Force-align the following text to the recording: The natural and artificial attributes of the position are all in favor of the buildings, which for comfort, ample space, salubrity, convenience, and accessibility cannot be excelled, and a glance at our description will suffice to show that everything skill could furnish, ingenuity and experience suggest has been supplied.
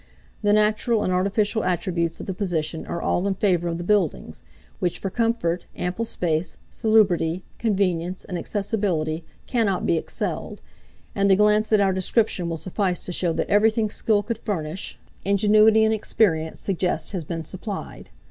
The 0.41 0.51
natural 0.51 1.03
and 1.03 1.13
artificial 1.13 1.63
attributes 1.63 2.19
of 2.19 2.25
the 2.25 2.33
position 2.33 2.87
are 2.87 3.03
all 3.03 3.27
in 3.27 3.35
favor 3.35 3.67
of 3.67 3.77
the 3.77 3.83
buildings, 3.83 4.41
which 4.79 4.97
for 4.97 5.11
comfort, 5.11 5.65
ample 5.75 6.05
space, 6.05 6.57
salubrity, 6.71 7.43
convenience, 7.59 8.25
and 8.25 8.35
accessibility 8.35 9.23
cannot 9.45 9.85
be 9.85 9.99
excelled, 9.99 10.59
and 11.13 11.29
a 11.31 11.35
glance 11.35 11.71
at 11.71 11.81
our 11.81 11.93
description 11.93 12.49
will 12.49 12.57
suffice 12.57 13.05
to 13.05 13.11
show 13.13 13.31
that 13.33 13.47
everything 13.49 13.91
skill 13.91 14.23
could 14.23 14.39
furnish, 14.39 14.97
ingenuity 15.23 15.83
and 15.83 15.93
experience 15.93 16.59
suggest 16.59 17.11
has 17.11 17.23
been 17.23 17.43
supplied. 17.43 18.09